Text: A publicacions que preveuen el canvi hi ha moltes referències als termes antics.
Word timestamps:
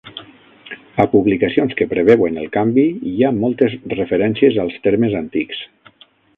A 1.03 1.03
publicacions 1.11 1.75
que 1.81 1.87
preveuen 1.91 2.41
el 2.45 2.49
canvi 2.57 2.87
hi 3.11 3.15
ha 3.29 3.33
moltes 3.43 3.79
referències 3.95 4.61
als 4.67 4.81
termes 4.89 5.19
antics. 5.25 5.65